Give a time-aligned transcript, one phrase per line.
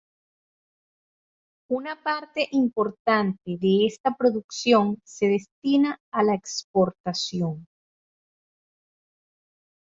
[1.69, 7.67] Una parte importante de esta producción se destina a la exportación.